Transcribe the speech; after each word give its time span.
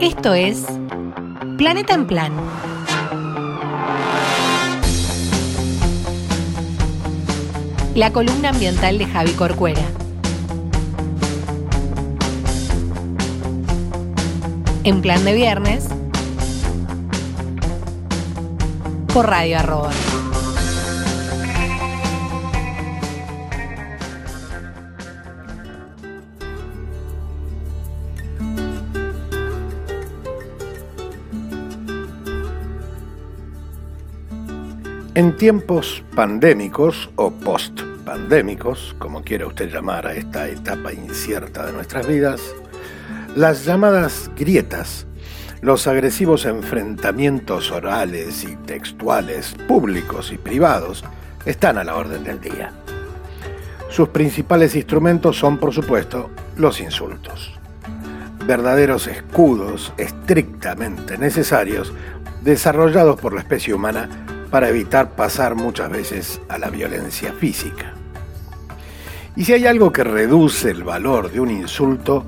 Esto 0.00 0.32
es 0.32 0.64
Planeta 1.58 1.92
en 1.92 2.06
Plan. 2.06 2.32
La 7.94 8.10
columna 8.10 8.48
ambiental 8.48 8.96
de 8.96 9.04
Javi 9.04 9.32
Corcuera. 9.32 9.82
En 14.84 15.02
plan 15.02 15.22
de 15.26 15.34
viernes. 15.34 15.86
Por 19.12 19.26
Radio 19.26 19.58
Arroba. 19.58 20.09
En 35.20 35.36
tiempos 35.36 36.02
pandémicos 36.16 37.10
o 37.16 37.30
post-pandémicos, 37.30 38.96
como 38.98 39.22
quiera 39.22 39.46
usted 39.46 39.70
llamar 39.70 40.06
a 40.06 40.14
esta 40.14 40.48
etapa 40.48 40.94
incierta 40.94 41.66
de 41.66 41.74
nuestras 41.74 42.06
vidas, 42.06 42.40
las 43.36 43.66
llamadas 43.66 44.30
grietas, 44.34 45.06
los 45.60 45.86
agresivos 45.86 46.46
enfrentamientos 46.46 47.70
orales 47.70 48.44
y 48.44 48.56
textuales, 48.64 49.54
públicos 49.68 50.32
y 50.32 50.38
privados, 50.38 51.04
están 51.44 51.76
a 51.76 51.84
la 51.84 51.96
orden 51.96 52.24
del 52.24 52.40
día. 52.40 52.72
Sus 53.90 54.08
principales 54.08 54.74
instrumentos 54.74 55.38
son, 55.38 55.58
por 55.58 55.74
supuesto, 55.74 56.30
los 56.56 56.80
insultos. 56.80 57.52
Verdaderos 58.46 59.06
escudos 59.06 59.92
estrictamente 59.98 61.18
necesarios 61.18 61.92
desarrollados 62.40 63.20
por 63.20 63.34
la 63.34 63.40
especie 63.40 63.74
humana 63.74 64.08
para 64.50 64.68
evitar 64.68 65.10
pasar 65.10 65.54
muchas 65.54 65.90
veces 65.90 66.40
a 66.48 66.58
la 66.58 66.70
violencia 66.70 67.32
física. 67.32 67.94
Y 69.36 69.44
si 69.44 69.52
hay 69.52 69.66
algo 69.66 69.92
que 69.92 70.04
reduce 70.04 70.70
el 70.70 70.82
valor 70.82 71.30
de 71.30 71.40
un 71.40 71.50
insulto, 71.50 72.26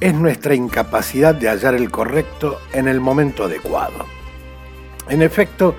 es 0.00 0.14
nuestra 0.14 0.54
incapacidad 0.54 1.34
de 1.34 1.48
hallar 1.48 1.74
el 1.74 1.90
correcto 1.90 2.58
en 2.72 2.88
el 2.88 3.00
momento 3.00 3.44
adecuado. 3.44 4.06
En 5.08 5.22
efecto, 5.22 5.76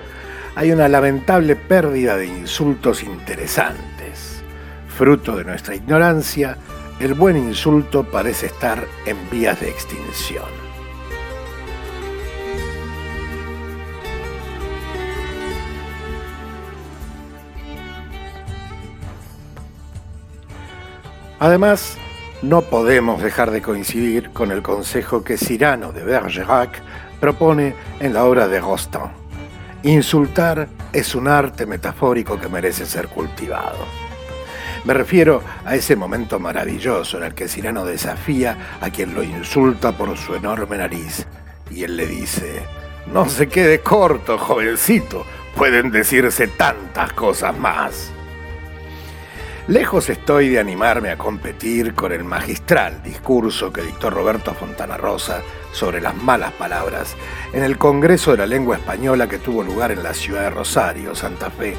hay 0.54 0.70
una 0.70 0.88
lamentable 0.88 1.56
pérdida 1.56 2.16
de 2.16 2.26
insultos 2.26 3.02
interesantes. 3.02 4.42
Fruto 4.88 5.36
de 5.36 5.44
nuestra 5.44 5.74
ignorancia, 5.74 6.56
el 7.00 7.14
buen 7.14 7.36
insulto 7.36 8.04
parece 8.04 8.46
estar 8.46 8.86
en 9.06 9.16
vías 9.30 9.60
de 9.60 9.68
extinción. 9.68 10.71
Además, 21.42 21.96
no 22.40 22.62
podemos 22.62 23.20
dejar 23.20 23.50
de 23.50 23.62
coincidir 23.62 24.30
con 24.30 24.52
el 24.52 24.62
consejo 24.62 25.24
que 25.24 25.36
Cyrano 25.36 25.90
de 25.90 26.04
Bergerac 26.04 26.80
propone 27.18 27.74
en 27.98 28.14
la 28.14 28.26
obra 28.26 28.46
de 28.46 28.60
Rostand. 28.60 29.10
Insultar 29.82 30.68
es 30.92 31.16
un 31.16 31.26
arte 31.26 31.66
metafórico 31.66 32.38
que 32.38 32.48
merece 32.48 32.86
ser 32.86 33.08
cultivado. 33.08 33.78
Me 34.84 34.94
refiero 34.94 35.42
a 35.64 35.74
ese 35.74 35.96
momento 35.96 36.38
maravilloso 36.38 37.18
en 37.18 37.24
el 37.24 37.34
que 37.34 37.48
Cyrano 37.48 37.84
desafía 37.84 38.78
a 38.80 38.90
quien 38.90 39.12
lo 39.12 39.24
insulta 39.24 39.90
por 39.90 40.16
su 40.16 40.36
enorme 40.36 40.78
nariz 40.78 41.26
y 41.72 41.82
él 41.82 41.96
le 41.96 42.06
dice, 42.06 42.62
no 43.12 43.28
se 43.28 43.48
quede 43.48 43.80
corto, 43.80 44.38
jovencito, 44.38 45.26
pueden 45.56 45.90
decirse 45.90 46.46
tantas 46.46 47.12
cosas 47.14 47.58
más. 47.58 48.12
Lejos 49.68 50.10
estoy 50.10 50.48
de 50.48 50.58
animarme 50.58 51.10
a 51.10 51.16
competir 51.16 51.94
con 51.94 52.10
el 52.10 52.24
magistral 52.24 53.00
discurso 53.00 53.72
que 53.72 53.82
dictó 53.82 54.10
Roberto 54.10 54.54
Fontana 54.54 54.96
Rosa 54.96 55.40
sobre 55.70 56.00
las 56.00 56.16
malas 56.16 56.50
palabras 56.54 57.14
en 57.52 57.62
el 57.62 57.78
Congreso 57.78 58.32
de 58.32 58.38
la 58.38 58.46
Lengua 58.46 58.76
Española 58.76 59.28
que 59.28 59.38
tuvo 59.38 59.62
lugar 59.62 59.92
en 59.92 60.02
la 60.02 60.14
ciudad 60.14 60.42
de 60.42 60.50
Rosario, 60.50 61.14
Santa 61.14 61.48
Fe, 61.48 61.76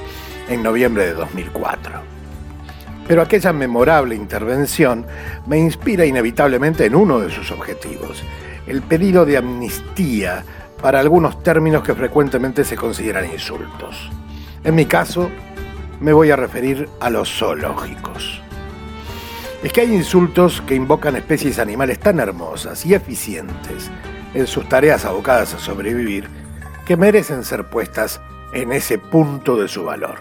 en 0.48 0.64
noviembre 0.64 1.08
de 1.08 1.14
2004. 1.14 1.92
Pero 3.06 3.22
aquella 3.22 3.52
memorable 3.52 4.16
intervención 4.16 5.06
me 5.46 5.60
inspira 5.60 6.06
inevitablemente 6.06 6.86
en 6.86 6.96
uno 6.96 7.20
de 7.20 7.32
sus 7.32 7.52
objetivos, 7.52 8.24
el 8.66 8.82
pedido 8.82 9.26
de 9.26 9.36
amnistía 9.36 10.46
para 10.82 11.02
algunos 11.02 11.44
términos 11.44 11.84
que 11.84 11.96
frecuentemente 11.96 12.64
se 12.64 12.78
consideran 12.78 13.30
insultos. 13.30 14.10
En 14.64 14.74
mi 14.74 14.86
caso, 14.86 15.30
me 16.04 16.12
voy 16.12 16.32
a 16.32 16.36
referir 16.36 16.90
a 17.00 17.10
los 17.10 17.30
zoológicos. 17.34 18.42
Es 19.64 19.72
que 19.72 19.80
hay 19.80 19.96
insultos 19.96 20.62
que 20.68 20.76
invocan 20.76 21.16
especies 21.16 21.60
animales 21.60 21.98
tan 21.98 22.20
hermosas 22.20 22.86
y 22.86 22.94
eficientes 22.94 23.90
en 24.34 24.46
sus 24.46 24.68
tareas 24.68 25.06
abocadas 25.06 25.54
a 25.54 25.60
sobrevivir 25.60 26.28
que 26.86 26.98
merecen 26.98 27.46
ser 27.46 27.70
puestas 27.70 28.20
en 28.52 28.74
ese 28.74 28.98
punto 28.98 29.56
de 29.56 29.70
su 29.70 29.86
valor. 29.86 30.20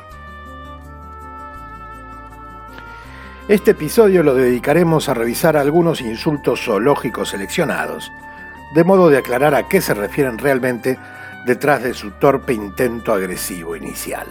Este 3.48 3.72
episodio 3.72 4.22
lo 4.22 4.37
dedicaremos 4.37 5.09
a 5.09 5.15
revisar 5.15 5.56
algunos 5.56 6.00
insultos 6.00 6.65
zoológicos 6.65 7.31
seleccionados, 7.31 8.12
de 8.72 8.84
modo 8.84 9.09
de 9.09 9.19
aclarar 9.19 9.56
a 9.56 9.66
qué 9.66 9.81
se 9.81 9.94
refieren 9.94 10.38
realmente 10.38 10.97
detrás 11.44 11.82
de 11.82 11.92
su 11.92 12.12
torpe 12.12 12.53
intento 12.53 13.12
agresivo 13.12 13.75
inicial. 13.75 14.28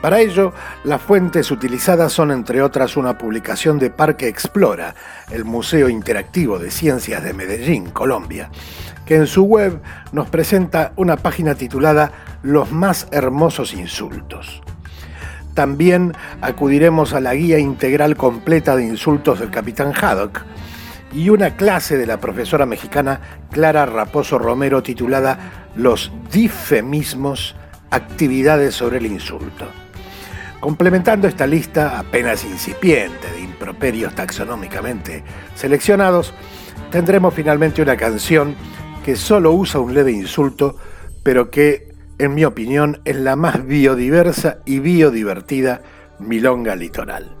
Para 0.00 0.20
ello, 0.20 0.54
las 0.84 1.02
fuentes 1.02 1.50
utilizadas 1.50 2.12
son 2.12 2.30
entre 2.30 2.62
otras 2.62 2.96
una 2.96 3.18
publicación 3.18 3.78
de 3.78 3.90
Parque 3.90 4.28
Explora, 4.28 4.94
el 5.30 5.44
Museo 5.44 5.90
Interactivo 5.90 6.58
de 6.58 6.70
Ciencias 6.70 7.22
de 7.22 7.34
Medellín, 7.34 7.90
Colombia, 7.90 8.50
que 9.04 9.16
en 9.16 9.26
su 9.26 9.44
web 9.44 9.82
nos 10.12 10.30
presenta 10.30 10.92
una 10.96 11.16
página 11.16 11.54
titulada 11.54 12.12
Los 12.42 12.72
más 12.72 13.08
hermosos 13.10 13.74
insultos. 13.74 14.62
También 15.52 16.14
acudiremos 16.40 17.12
a 17.12 17.20
la 17.20 17.34
guía 17.34 17.58
integral 17.58 18.16
completa 18.16 18.76
de 18.76 18.84
insultos 18.84 19.40
del 19.40 19.50
capitán 19.50 19.92
Haddock 19.94 20.44
y 21.12 21.28
una 21.28 21.56
clase 21.56 21.98
de 21.98 22.06
la 22.06 22.20
profesora 22.20 22.64
mexicana 22.64 23.20
Clara 23.50 23.84
Raposo 23.84 24.38
Romero 24.38 24.82
titulada 24.82 25.68
Los 25.74 26.10
difemismos, 26.32 27.54
actividades 27.90 28.74
sobre 28.76 28.98
el 28.98 29.06
insulto. 29.06 29.66
Complementando 30.60 31.26
esta 31.26 31.46
lista 31.46 31.98
apenas 31.98 32.44
incipiente 32.44 33.30
de 33.32 33.40
improperios 33.40 34.14
taxonómicamente 34.14 35.24
seleccionados, 35.54 36.34
tendremos 36.90 37.32
finalmente 37.32 37.80
una 37.80 37.96
canción 37.96 38.54
que 39.02 39.16
solo 39.16 39.52
usa 39.52 39.80
un 39.80 39.94
leve 39.94 40.12
insulto, 40.12 40.76
pero 41.22 41.50
que, 41.50 41.94
en 42.18 42.34
mi 42.34 42.44
opinión, 42.44 43.00
es 43.06 43.16
la 43.16 43.36
más 43.36 43.66
biodiversa 43.66 44.58
y 44.66 44.80
biodivertida 44.80 45.80
milonga 46.18 46.76
litoral. 46.76 47.34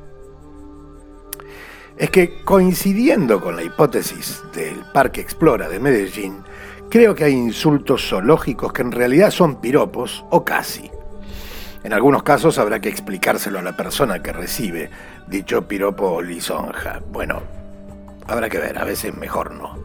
Es 1.98 2.08
que 2.08 2.42
coincidiendo 2.42 3.42
con 3.42 3.56
la 3.56 3.62
hipótesis 3.62 4.42
del 4.54 4.80
Parque 4.94 5.20
Explora 5.20 5.68
de 5.68 5.78
Medellín, 5.78 6.38
creo 6.88 7.14
que 7.14 7.24
hay 7.24 7.34
insultos 7.34 8.08
zoológicos 8.08 8.72
que 8.72 8.80
en 8.80 8.92
realidad 8.92 9.30
son 9.30 9.60
piropos 9.60 10.24
o 10.30 10.42
casi. 10.42 10.90
En 11.82 11.94
algunos 11.94 12.22
casos 12.22 12.58
habrá 12.58 12.80
que 12.80 12.90
explicárselo 12.90 13.58
a 13.58 13.62
la 13.62 13.76
persona 13.76 14.22
que 14.22 14.32
recibe 14.32 14.90
dicho 15.28 15.66
piropo 15.66 16.06
o 16.10 16.22
lisonja. 16.22 17.00
Bueno, 17.10 17.42
habrá 18.26 18.50
que 18.50 18.58
ver, 18.58 18.78
a 18.78 18.84
veces 18.84 19.16
mejor 19.16 19.52
no. 19.52 19.78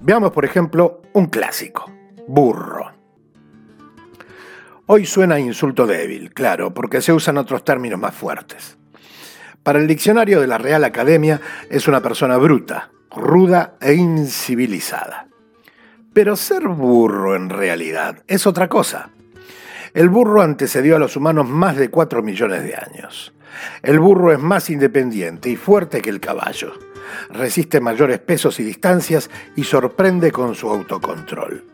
Veamos, 0.00 0.32
por 0.32 0.44
ejemplo, 0.44 1.02
un 1.12 1.26
clásico, 1.26 1.90
burro. 2.26 2.92
Hoy 4.86 5.06
suena 5.06 5.38
insulto 5.38 5.86
débil, 5.86 6.32
claro, 6.32 6.74
porque 6.74 7.00
se 7.00 7.12
usan 7.12 7.38
otros 7.38 7.64
términos 7.64 8.00
más 8.00 8.14
fuertes. 8.14 8.78
Para 9.62 9.78
el 9.78 9.86
diccionario 9.86 10.40
de 10.40 10.46
la 10.46 10.58
Real 10.58 10.82
Academia 10.82 11.40
es 11.68 11.86
una 11.86 12.00
persona 12.00 12.38
bruta, 12.38 12.90
ruda 13.10 13.74
e 13.80 13.94
incivilizada. 13.94 15.28
Pero 16.12 16.36
ser 16.36 16.66
burro 16.68 17.36
en 17.36 17.50
realidad 17.50 18.24
es 18.26 18.46
otra 18.46 18.68
cosa. 18.68 19.10
El 19.94 20.08
burro 20.08 20.42
antecedió 20.42 20.96
a 20.96 20.98
los 20.98 21.16
humanos 21.16 21.48
más 21.48 21.76
de 21.76 21.90
4 21.90 22.22
millones 22.22 22.62
de 22.64 22.74
años. 22.74 23.32
El 23.82 23.98
burro 23.98 24.32
es 24.32 24.38
más 24.38 24.70
independiente 24.70 25.50
y 25.50 25.56
fuerte 25.56 26.00
que 26.00 26.10
el 26.10 26.20
caballo. 26.20 26.72
Resiste 27.30 27.80
mayores 27.80 28.18
pesos 28.18 28.60
y 28.60 28.64
distancias 28.64 29.30
y 29.56 29.64
sorprende 29.64 30.30
con 30.30 30.54
su 30.54 30.68
autocontrol. 30.68 31.64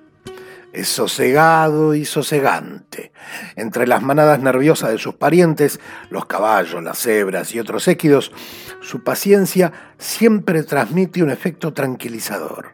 Es 0.72 0.88
sosegado 0.88 1.94
y 1.94 2.04
sosegante. 2.04 3.12
Entre 3.54 3.86
las 3.86 4.02
manadas 4.02 4.40
nerviosas 4.40 4.90
de 4.90 4.98
sus 4.98 5.14
parientes, 5.14 5.78
los 6.10 6.26
caballos, 6.26 6.82
las 6.82 6.98
cebras 6.98 7.54
y 7.54 7.60
otros 7.60 7.86
équidos, 7.86 8.32
su 8.80 9.04
paciencia 9.04 9.72
siempre 9.98 10.64
transmite 10.64 11.22
un 11.22 11.30
efecto 11.30 11.72
tranquilizador. 11.72 12.72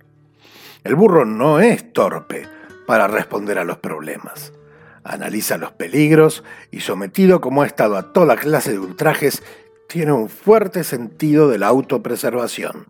El 0.83 0.95
burro 0.95 1.27
no 1.27 1.61
es 1.61 1.93
torpe 1.93 2.49
para 2.87 3.07
responder 3.07 3.59
a 3.59 3.65
los 3.65 3.79
problemas. 3.79 4.53
Analiza 5.05 5.57
los 5.57 5.73
peligros 5.73 6.45
y 6.71 6.81
sometido 6.81 7.41
como 7.41 7.63
ha 7.63 7.67
estado 7.67 7.97
a 7.97 8.13
toda 8.13 8.37
clase 8.37 8.73
de 8.73 8.79
ultrajes, 8.79 9.43
tiene 9.89 10.13
un 10.13 10.29
fuerte 10.29 10.85
sentido 10.85 11.49
de 11.49 11.59
la 11.59 11.69
autopreservación. 11.69 12.89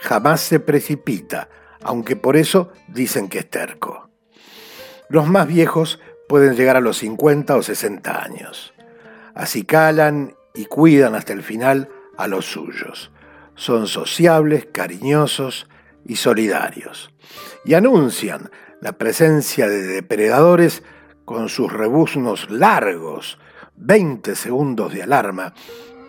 Jamás 0.00 0.40
se 0.40 0.60
precipita, 0.60 1.48
aunque 1.82 2.16
por 2.16 2.36
eso 2.36 2.70
dicen 2.88 3.28
que 3.28 3.38
es 3.38 3.50
terco. 3.50 4.10
Los 5.08 5.28
más 5.28 5.46
viejos 5.46 6.00
pueden 6.28 6.56
llegar 6.56 6.76
a 6.76 6.80
los 6.80 6.98
50 6.98 7.56
o 7.56 7.62
60 7.62 8.24
años. 8.24 8.74
Así 9.34 9.64
calan 9.64 10.34
y 10.54 10.64
cuidan 10.64 11.14
hasta 11.14 11.32
el 11.32 11.42
final 11.42 11.88
a 12.16 12.26
los 12.26 12.46
suyos. 12.46 13.12
Son 13.54 13.86
sociables, 13.86 14.66
cariñosos 14.72 15.68
y 16.04 16.16
solidarios. 16.16 17.10
Y 17.64 17.74
anuncian 17.74 18.50
la 18.80 18.92
presencia 18.92 19.68
de 19.68 19.82
depredadores 19.82 20.82
con 21.26 21.50
sus 21.50 21.70
rebuznos 21.70 22.48
largos, 22.50 23.36
20 23.76 24.34
segundos 24.34 24.94
de 24.94 25.02
alarma, 25.02 25.52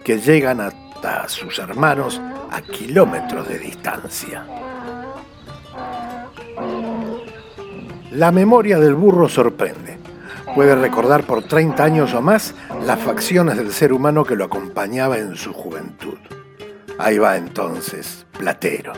que 0.05 0.19
llegan 0.19 0.61
hasta 0.61 1.27
sus 1.27 1.59
hermanos 1.59 2.21
a 2.49 2.61
kilómetros 2.61 3.49
de 3.49 3.59
distancia. 3.59 4.45
La 8.11 8.31
memoria 8.31 8.79
del 8.79 8.95
burro 8.95 9.27
sorprende. 9.27 9.97
Puede 10.55 10.75
recordar 10.75 11.23
por 11.23 11.43
30 11.43 11.83
años 11.83 12.13
o 12.13 12.21
más 12.21 12.55
las 12.85 12.99
facciones 12.99 13.57
del 13.57 13.71
ser 13.71 13.91
humano 13.91 14.23
que 14.23 14.35
lo 14.35 14.45
acompañaba 14.45 15.17
en 15.17 15.35
su 15.35 15.51
juventud. 15.51 16.17
Ahí 16.99 17.17
va 17.17 17.37
entonces, 17.37 18.25
Platero. 18.37 18.93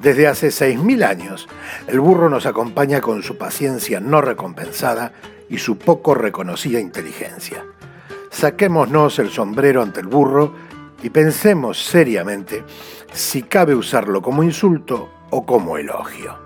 Desde 0.00 0.26
hace 0.26 0.48
6.000 0.48 1.04
años, 1.04 1.48
el 1.86 2.00
burro 2.00 2.30
nos 2.30 2.46
acompaña 2.46 3.02
con 3.02 3.22
su 3.22 3.36
paciencia 3.36 4.00
no 4.00 4.22
recompensada 4.22 5.12
y 5.50 5.58
su 5.58 5.76
poco 5.76 6.14
reconocida 6.14 6.80
inteligencia. 6.80 7.64
Saquémonos 8.30 9.18
el 9.18 9.30
sombrero 9.30 9.82
ante 9.82 10.00
el 10.00 10.06
burro 10.06 10.54
y 11.02 11.10
pensemos 11.10 11.84
seriamente 11.84 12.64
si 13.12 13.42
cabe 13.42 13.74
usarlo 13.74 14.22
como 14.22 14.42
insulto 14.42 15.10
o 15.30 15.44
como 15.44 15.76
elogio. 15.76 16.38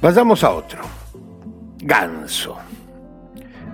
Vayamos 0.00 0.42
a 0.42 0.50
otro. 0.52 0.80
Ganso. 1.78 2.56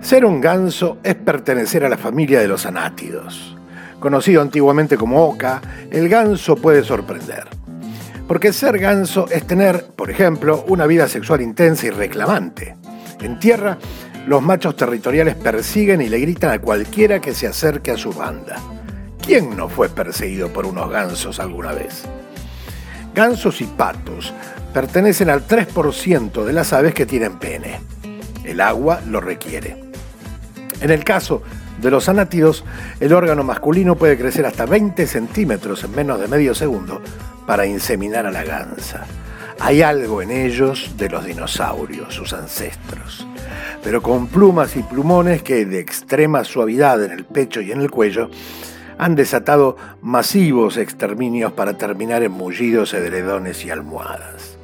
Ser 0.01 0.25
un 0.25 0.41
ganso 0.41 0.97
es 1.01 1.15
pertenecer 1.15 1.85
a 1.85 1.89
la 1.89 1.97
familia 1.97 2.41
de 2.41 2.49
los 2.49 2.65
anátidos. 2.65 3.56
Conocido 3.99 4.41
antiguamente 4.41 4.97
como 4.97 5.25
oca, 5.25 5.61
el 5.91 6.07
ganso 6.07 6.55
puede 6.55 6.83
sorprender. 6.83 7.47
Porque 8.27 8.53
ser 8.53 8.77
ganso 8.77 9.27
es 9.29 9.47
tener, 9.47 9.85
por 9.95 10.11
ejemplo, 10.11 10.65
una 10.67 10.85
vida 10.85 11.07
sexual 11.07 11.41
intensa 11.41 11.87
y 11.87 11.89
reclamante. 11.89 12.75
En 13.21 13.39
tierra, 13.39 13.77
los 14.27 14.41
machos 14.41 14.75
territoriales 14.75 15.35
persiguen 15.35 16.01
y 16.01 16.09
le 16.09 16.19
gritan 16.19 16.51
a 16.51 16.59
cualquiera 16.59 17.19
que 17.19 17.33
se 17.33 17.47
acerque 17.47 17.91
a 17.91 17.97
su 17.97 18.11
banda. 18.11 18.57
¿Quién 19.25 19.55
no 19.55 19.69
fue 19.69 19.89
perseguido 19.89 20.49
por 20.49 20.65
unos 20.65 20.89
gansos 20.89 21.39
alguna 21.39 21.71
vez? 21.71 22.03
Gansos 23.15 23.61
y 23.61 23.65
patos 23.65 24.33
pertenecen 24.73 25.29
al 25.29 25.47
3% 25.47 26.43
de 26.43 26.53
las 26.53 26.71
aves 26.73 26.93
que 26.93 27.05
tienen 27.05 27.39
pene. 27.39 27.79
El 28.43 28.61
agua 28.61 29.01
lo 29.07 29.21
requiere. 29.21 29.86
En 30.81 30.91
el 30.91 31.03
caso 31.03 31.41
de 31.81 31.91
los 31.91 32.09
anátidos, 32.09 32.63
el 32.99 33.13
órgano 33.13 33.43
masculino 33.43 33.95
puede 33.95 34.17
crecer 34.17 34.45
hasta 34.45 34.65
20 34.65 35.07
centímetros 35.07 35.83
en 35.83 35.95
menos 35.95 36.19
de 36.19 36.27
medio 36.27 36.53
segundo 36.53 37.01
para 37.45 37.65
inseminar 37.65 38.25
a 38.25 38.31
la 38.31 38.43
gansa. 38.43 39.05
Hay 39.59 39.81
algo 39.81 40.21
en 40.21 40.29
ellos 40.29 40.95
de 40.97 41.09
los 41.09 41.25
dinosaurios, 41.25 42.13
sus 42.13 42.33
ancestros, 42.33 43.25
pero 43.83 44.03
con 44.03 44.27
plumas 44.27 44.75
y 44.75 44.83
plumones 44.83 45.41
que 45.41 45.65
de 45.65 45.79
extrema 45.79 46.43
suavidad 46.43 47.03
en 47.03 47.11
el 47.11 47.25
pecho 47.25 47.61
y 47.61 47.71
en 47.71 47.81
el 47.81 47.89
cuello 47.89 48.29
han 48.99 49.15
desatado 49.15 49.77
masivos 50.01 50.77
exterminios 50.77 51.53
para 51.53 51.77
terminar 51.77 52.23
en 52.23 52.31
mullidos, 52.31 52.93
edredones 52.93 53.65
y 53.65 53.71
almohadas. 53.71 54.56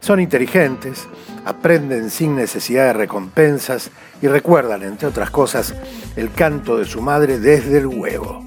Son 0.00 0.20
inteligentes, 0.20 1.06
aprenden 1.44 2.10
sin 2.10 2.36
necesidad 2.36 2.86
de 2.86 2.92
recompensas 2.92 3.90
y 4.22 4.28
recuerdan, 4.28 4.82
entre 4.82 5.08
otras 5.08 5.30
cosas, 5.30 5.74
el 6.16 6.32
canto 6.32 6.78
de 6.78 6.84
su 6.84 7.00
madre 7.00 7.38
desde 7.38 7.78
el 7.78 7.86
huevo. 7.86 8.44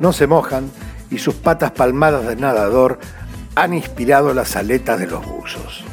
No 0.00 0.12
se 0.12 0.26
mojan 0.26 0.70
y 1.10 1.18
sus 1.18 1.34
patas 1.34 1.70
palmadas 1.70 2.26
de 2.26 2.36
nadador 2.36 2.98
han 3.54 3.74
inspirado 3.74 4.34
las 4.34 4.56
aletas 4.56 4.98
de 4.98 5.06
los 5.06 5.24
buzos. 5.24 5.84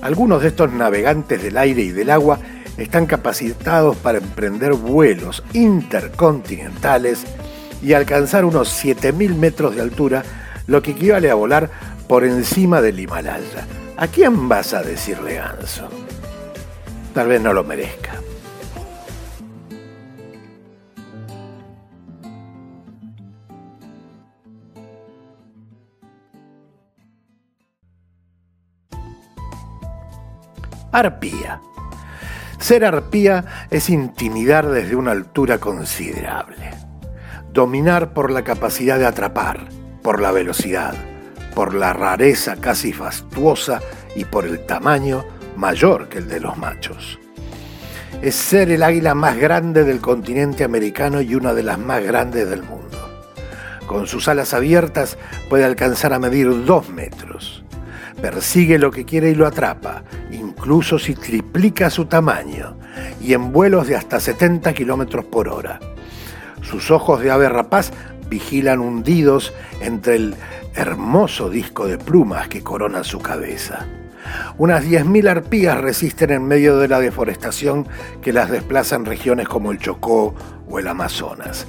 Algunos 0.00 0.42
de 0.42 0.48
estos 0.48 0.72
navegantes 0.72 1.42
del 1.42 1.56
aire 1.56 1.82
y 1.82 1.90
del 1.90 2.10
agua 2.10 2.38
están 2.78 3.06
capacitados 3.06 3.96
para 3.96 4.18
emprender 4.18 4.72
vuelos 4.74 5.42
intercontinentales 5.52 7.24
y 7.82 7.92
alcanzar 7.92 8.44
unos 8.44 8.84
7.000 8.84 9.34
metros 9.34 9.74
de 9.74 9.82
altura, 9.82 10.22
lo 10.66 10.82
que 10.82 10.92
equivale 10.92 11.30
a 11.30 11.34
volar 11.34 11.70
por 12.06 12.24
encima 12.24 12.80
del 12.80 13.00
Himalaya. 13.00 13.66
¿A 14.00 14.06
quién 14.06 14.48
vas 14.48 14.74
a 14.74 14.82
decirle 14.82 15.34
ganso? 15.34 15.88
Tal 17.12 17.26
vez 17.26 17.40
no 17.40 17.52
lo 17.52 17.64
merezca. 17.64 18.12
Arpía. 30.92 31.60
Ser 32.60 32.84
arpía 32.84 33.66
es 33.68 33.90
intimidar 33.90 34.68
desde 34.68 34.94
una 34.94 35.10
altura 35.10 35.58
considerable. 35.58 36.70
Dominar 37.52 38.14
por 38.14 38.30
la 38.30 38.44
capacidad 38.44 38.96
de 38.96 39.06
atrapar, 39.06 39.68
por 40.04 40.20
la 40.20 40.30
velocidad, 40.30 40.94
por 41.58 41.74
la 41.74 41.92
rareza 41.92 42.54
casi 42.60 42.92
fastuosa 42.92 43.80
y 44.14 44.24
por 44.24 44.46
el 44.46 44.64
tamaño 44.64 45.24
mayor 45.56 46.08
que 46.08 46.18
el 46.18 46.28
de 46.28 46.38
los 46.38 46.56
machos. 46.56 47.18
Es 48.22 48.36
ser 48.36 48.70
el 48.70 48.84
águila 48.84 49.16
más 49.16 49.36
grande 49.36 49.82
del 49.82 50.00
continente 50.00 50.62
americano 50.62 51.20
y 51.20 51.34
una 51.34 51.54
de 51.54 51.64
las 51.64 51.76
más 51.76 52.00
grandes 52.04 52.48
del 52.48 52.62
mundo. 52.62 52.96
Con 53.88 54.06
sus 54.06 54.28
alas 54.28 54.54
abiertas 54.54 55.18
puede 55.48 55.64
alcanzar 55.64 56.12
a 56.12 56.20
medir 56.20 56.64
dos 56.64 56.90
metros. 56.90 57.64
Persigue 58.22 58.78
lo 58.78 58.92
que 58.92 59.04
quiere 59.04 59.30
y 59.30 59.34
lo 59.34 59.44
atrapa, 59.44 60.04
incluso 60.30 60.96
si 60.96 61.16
triplica 61.16 61.90
su 61.90 62.04
tamaño, 62.04 62.76
y 63.20 63.32
en 63.32 63.50
vuelos 63.50 63.88
de 63.88 63.96
hasta 63.96 64.20
70 64.20 64.74
kilómetros 64.74 65.24
por 65.24 65.48
hora. 65.48 65.80
Sus 66.62 66.92
ojos 66.92 67.20
de 67.20 67.32
ave 67.32 67.48
rapaz 67.48 67.90
vigilan 68.28 68.80
hundidos 68.80 69.52
entre 69.80 70.16
el 70.16 70.34
hermoso 70.74 71.50
disco 71.50 71.86
de 71.86 71.98
plumas 71.98 72.48
que 72.48 72.62
corona 72.62 73.04
su 73.04 73.18
cabeza. 73.18 73.86
Unas 74.58 74.84
10.000 74.84 75.28
arpías 75.28 75.78
resisten 75.78 76.30
en 76.30 76.46
medio 76.46 76.78
de 76.78 76.88
la 76.88 77.00
deforestación 77.00 77.86
que 78.20 78.32
las 78.32 78.50
desplaza 78.50 78.96
en 78.96 79.04
regiones 79.04 79.48
como 79.48 79.72
el 79.72 79.78
Chocó 79.78 80.34
o 80.68 80.78
el 80.78 80.88
Amazonas. 80.88 81.66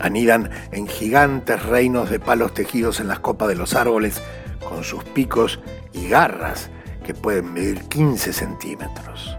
Anidan 0.00 0.50
en 0.72 0.86
gigantes 0.88 1.62
reinos 1.64 2.10
de 2.10 2.20
palos 2.20 2.52
tejidos 2.52 3.00
en 3.00 3.08
las 3.08 3.20
copas 3.20 3.48
de 3.48 3.54
los 3.54 3.74
árboles 3.74 4.20
con 4.68 4.82
sus 4.82 5.04
picos 5.04 5.60
y 5.92 6.08
garras 6.08 6.70
que 7.04 7.14
pueden 7.14 7.52
medir 7.52 7.82
15 7.84 8.32
centímetros. 8.32 9.36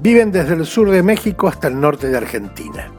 Viven 0.00 0.32
desde 0.32 0.54
el 0.54 0.66
sur 0.66 0.90
de 0.90 1.02
México 1.02 1.48
hasta 1.48 1.68
el 1.68 1.78
norte 1.78 2.08
de 2.08 2.16
Argentina. 2.16 2.90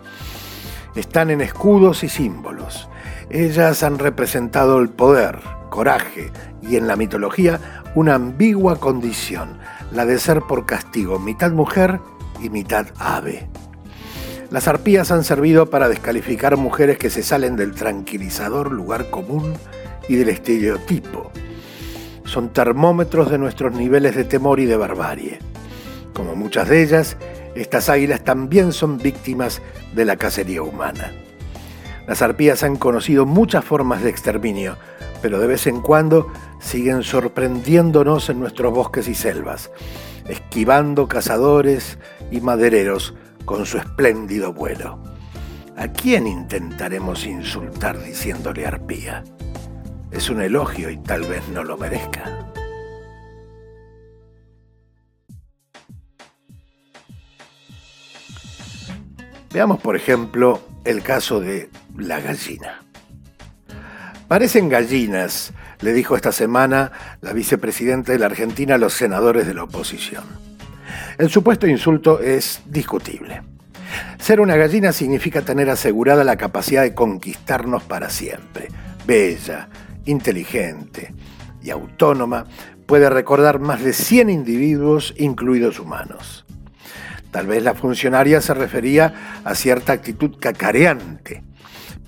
Están 0.96 1.30
en 1.30 1.42
escudos 1.42 2.04
y 2.04 2.10
símbolos. 2.10 2.90
Ellas 3.30 3.84
han 3.84 4.00
representado 4.00 4.80
el 4.80 4.90
poder, 4.90 5.40
coraje 5.70 6.32
y 6.62 6.76
en 6.76 6.88
la 6.88 6.96
mitología 6.96 7.60
una 7.96 8.16
ambigua 8.16 8.80
condición, 8.80 9.58
la 9.92 10.06
de 10.06 10.20
ser 10.20 10.42
por 10.42 10.66
castigo 10.66 11.20
mitad 11.20 11.52
mujer 11.52 12.00
y 12.42 12.50
mitad 12.50 12.88
ave. 13.00 13.48
Las 14.52 14.68
arpías 14.68 15.12
han 15.12 15.24
servido 15.24 15.70
para 15.70 15.90
descalificar 15.90 16.58
mujeres 16.58 16.98
que 16.98 17.10
se 17.10 17.24
salen 17.24 17.56
del 17.56 17.74
tranquilizador 17.74 18.72
lugar 18.72 19.10
común 19.10 19.54
y 20.08 20.16
del 20.16 20.30
estereotipo 20.30 21.32
son 22.26 22.50
termómetros 22.50 23.30
de 23.30 23.38
nuestros 23.38 23.74
niveles 23.74 24.16
de 24.16 24.24
temor 24.24 24.60
y 24.60 24.66
de 24.66 24.76
barbarie. 24.76 25.40
Como 26.14 26.36
muchas 26.36 26.68
de 26.68 26.82
ellas, 26.82 27.18
estas 27.56 27.90
águilas 27.90 28.24
también 28.24 28.72
son 28.74 28.98
víctimas 28.98 29.62
de 29.94 30.06
la 30.06 30.18
cacería 30.18 30.62
humana. 30.62 31.12
Las 32.08 32.22
arpías 32.22 32.64
han 32.64 32.76
conocido 32.76 33.26
muchas 33.26 33.64
formas 33.64 34.04
de 34.04 34.10
exterminio, 34.10 34.78
pero 35.22 35.40
de 35.40 35.48
vez 35.48 35.68
en 35.68 35.82
cuando 35.82 36.32
siguen 36.60 37.04
sorprendiéndonos 37.04 38.30
en 38.30 38.40
nuestros 38.40 38.74
bosques 38.74 39.08
y 39.08 39.16
selvas, 39.16 39.72
esquivando 40.28 41.08
cazadores 41.08 41.98
y 42.32 42.42
madereros 42.42 43.14
con 43.46 43.66
su 43.66 43.78
espléndido 43.78 44.54
vuelo. 44.54 45.00
¿A 45.78 45.88
quién 45.88 46.28
intentaremos 46.28 47.26
insultar 47.26 48.02
diciéndole 48.02 48.66
arpía? 48.66 49.24
Es 50.12 50.30
un 50.30 50.42
elogio 50.42 50.90
y 50.90 50.98
tal 50.98 51.24
vez 51.24 51.48
no 51.50 51.64
lo 51.64 51.78
merezca. 51.78 52.53
Veamos, 59.54 59.80
por 59.80 59.96
ejemplo, 59.96 60.62
el 60.84 61.04
caso 61.04 61.40
de 61.40 61.70
la 61.96 62.20
gallina. 62.20 62.82
Parecen 64.28 64.68
gallinas, 64.68 65.54
le 65.80 65.94
dijo 65.94 66.16
esta 66.16 66.32
semana 66.32 66.92
la 67.22 67.34
vicepresidenta 67.34 68.12
de 68.12 68.18
la 68.18 68.26
Argentina 68.26 68.76
a 68.76 68.78
los 68.80 68.94
senadores 68.94 69.46
de 69.46 69.54
la 69.54 69.66
oposición. 69.66 70.24
El 71.20 71.30
supuesto 71.30 71.68
insulto 71.68 72.20
es 72.20 72.64
discutible. 72.66 73.44
Ser 74.18 74.42
una 74.42 74.56
gallina 74.56 74.92
significa 74.92 75.44
tener 75.44 75.70
asegurada 75.70 76.24
la 76.24 76.36
capacidad 76.36 76.82
de 76.82 76.96
conquistarnos 76.96 77.84
para 77.84 78.10
siempre. 78.10 78.70
Bella, 79.06 79.70
inteligente 80.06 81.14
y 81.62 81.70
autónoma, 81.70 82.46
puede 82.88 83.08
recordar 83.08 83.60
más 83.60 83.84
de 83.84 83.94
100 83.94 84.32
individuos, 84.32 85.14
incluidos 85.16 85.80
humanos. 85.80 86.44
Tal 87.34 87.48
vez 87.48 87.64
la 87.64 87.74
funcionaria 87.74 88.42
se 88.42 88.54
refería 88.54 89.42
a 89.44 89.56
cierta 89.56 89.92
actitud 89.92 90.38
cacareante, 90.40 91.42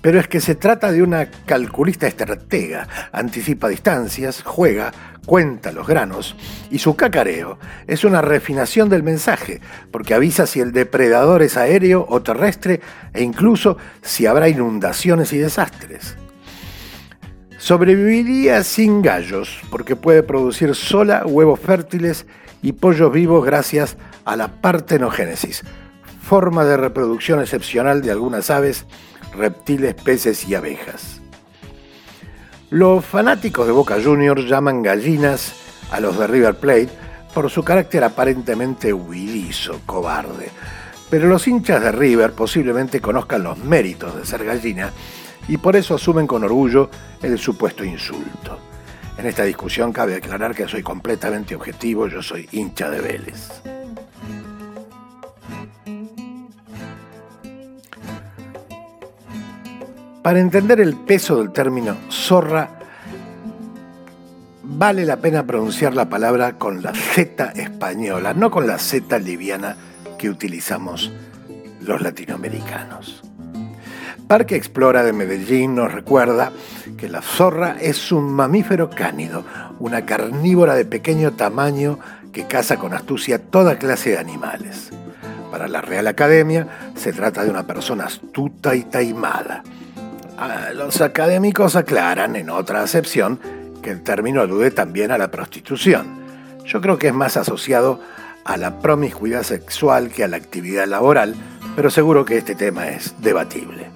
pero 0.00 0.20
es 0.20 0.28
que 0.28 0.40
se 0.40 0.54
trata 0.54 0.92
de 0.92 1.02
una 1.02 1.28
calculista 1.44 2.06
estratega, 2.06 2.86
anticipa 3.10 3.66
distancias, 3.66 4.44
juega, 4.44 4.92
cuenta 5.26 5.72
los 5.72 5.84
granos, 5.84 6.36
y 6.70 6.78
su 6.78 6.94
cacareo 6.94 7.58
es 7.88 8.04
una 8.04 8.22
refinación 8.22 8.88
del 8.88 9.02
mensaje, 9.02 9.60
porque 9.90 10.14
avisa 10.14 10.46
si 10.46 10.60
el 10.60 10.70
depredador 10.70 11.42
es 11.42 11.56
aéreo 11.56 12.06
o 12.08 12.22
terrestre 12.22 12.80
e 13.12 13.24
incluso 13.24 13.78
si 14.02 14.26
habrá 14.26 14.48
inundaciones 14.48 15.32
y 15.32 15.38
desastres. 15.38 16.16
Sobreviviría 17.58 18.62
sin 18.62 19.02
gallos, 19.02 19.58
porque 19.72 19.96
puede 19.96 20.22
producir 20.22 20.76
sola 20.76 21.26
huevos 21.26 21.58
fértiles 21.58 22.26
y 22.62 22.74
pollos 22.74 23.12
vivos 23.12 23.44
gracias 23.44 23.96
a 24.26 24.36
la 24.36 24.48
partenogénesis, 24.60 25.62
forma 26.20 26.64
de 26.64 26.76
reproducción 26.76 27.40
excepcional 27.40 28.02
de 28.02 28.10
algunas 28.10 28.50
aves 28.50 28.84
reptiles, 29.34 29.94
peces 29.94 30.46
y 30.46 30.54
abejas. 30.54 31.22
Los 32.68 33.04
fanáticos 33.04 33.66
de 33.66 33.72
Boca 33.72 33.96
Juniors 34.02 34.48
llaman 34.48 34.82
gallinas 34.82 35.54
a 35.92 36.00
los 36.00 36.18
de 36.18 36.26
River 36.26 36.56
Plate 36.56 36.88
por 37.32 37.48
su 37.48 37.62
carácter 37.62 38.02
aparentemente 38.02 38.92
huidizo, 38.92 39.80
cobarde. 39.86 40.50
Pero 41.08 41.28
los 41.28 41.46
hinchas 41.46 41.80
de 41.80 41.92
River 41.92 42.32
posiblemente 42.32 43.00
conozcan 43.00 43.44
los 43.44 43.58
méritos 43.58 44.16
de 44.16 44.26
ser 44.26 44.44
gallina 44.44 44.90
y 45.46 45.58
por 45.58 45.76
eso 45.76 45.94
asumen 45.94 46.26
con 46.26 46.42
orgullo 46.42 46.90
el 47.22 47.38
supuesto 47.38 47.84
insulto. 47.84 48.58
En 49.16 49.26
esta 49.26 49.44
discusión 49.44 49.92
cabe 49.92 50.16
aclarar 50.16 50.54
que 50.54 50.66
soy 50.66 50.82
completamente 50.82 51.54
objetivo, 51.54 52.08
yo 52.08 52.20
soy 52.20 52.48
hincha 52.50 52.90
de 52.90 53.00
Vélez. 53.00 53.62
Para 60.26 60.40
entender 60.40 60.80
el 60.80 60.96
peso 60.96 61.36
del 61.36 61.52
término 61.52 61.96
zorra, 62.10 62.68
vale 64.64 65.06
la 65.06 65.18
pena 65.18 65.46
pronunciar 65.46 65.94
la 65.94 66.08
palabra 66.08 66.58
con 66.58 66.82
la 66.82 66.92
Z 66.92 67.52
española, 67.54 68.34
no 68.34 68.50
con 68.50 68.66
la 68.66 68.80
Z 68.80 69.20
liviana 69.20 69.76
que 70.18 70.28
utilizamos 70.28 71.12
los 71.80 72.02
latinoamericanos. 72.02 73.22
Parque 74.26 74.56
Explora 74.56 75.04
de 75.04 75.12
Medellín 75.12 75.76
nos 75.76 75.92
recuerda 75.92 76.50
que 76.96 77.08
la 77.08 77.22
zorra 77.22 77.76
es 77.80 78.10
un 78.10 78.24
mamífero 78.24 78.90
cánido, 78.90 79.44
una 79.78 80.06
carnívora 80.06 80.74
de 80.74 80.86
pequeño 80.86 81.34
tamaño 81.34 82.00
que 82.32 82.48
caza 82.48 82.78
con 82.78 82.94
astucia 82.94 83.40
toda 83.40 83.78
clase 83.78 84.10
de 84.10 84.18
animales. 84.18 84.90
Para 85.52 85.68
la 85.68 85.82
Real 85.82 86.08
Academia 86.08 86.66
se 86.96 87.12
trata 87.12 87.44
de 87.44 87.50
una 87.50 87.64
persona 87.64 88.06
astuta 88.06 88.74
y 88.74 88.82
taimada 88.82 89.62
los 90.74 91.00
académicos 91.00 91.76
aclaran, 91.76 92.36
en 92.36 92.50
otra 92.50 92.82
acepción, 92.82 93.40
que 93.82 93.90
el 93.90 94.02
término 94.02 94.40
alude 94.40 94.70
también 94.70 95.10
a 95.10 95.18
la 95.18 95.30
prostitución. 95.30 96.06
Yo 96.64 96.80
creo 96.80 96.98
que 96.98 97.08
es 97.08 97.14
más 97.14 97.36
asociado 97.36 98.00
a 98.44 98.56
la 98.56 98.80
promiscuidad 98.80 99.42
sexual 99.42 100.10
que 100.10 100.24
a 100.24 100.28
la 100.28 100.36
actividad 100.36 100.86
laboral, 100.86 101.34
pero 101.74 101.90
seguro 101.90 102.24
que 102.24 102.38
este 102.38 102.54
tema 102.54 102.88
es 102.88 103.14
debatible. 103.20 103.90